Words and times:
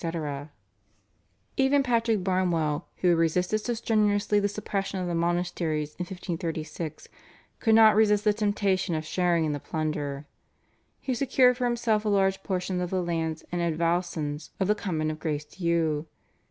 Even 1.57 1.83
Patrick 1.83 2.23
Barnewall, 2.23 2.85
who 3.01 3.09
had 3.09 3.19
resisted 3.19 3.61
so 3.61 3.75
strenuously 3.75 4.39
the 4.39 4.47
suppression 4.49 4.99
of 4.99 5.05
the 5.05 5.13
monasteries 5.13 5.91
in 5.99 6.05
1536, 6.05 7.07
could 7.59 7.75
not 7.75 7.95
resist 7.95 8.23
the 8.23 8.33
temptation 8.33 8.95
of 8.95 9.05
sharing 9.05 9.45
in 9.45 9.51
the 9.51 9.59
plunder. 9.59 10.25
He 10.99 11.13
secured 11.13 11.57
for 11.57 11.65
himself 11.65 12.03
a 12.03 12.09
large 12.09 12.41
portion 12.41 12.81
of 12.81 12.89
the 12.89 13.03
lands 13.03 13.43
and 13.51 13.61
advowsons 13.61 14.49
of 14.59 14.67
the 14.67 14.73
Convent 14.73 15.11
of 15.11 15.19
Grace 15.19 15.45
Dieu. 15.45 16.07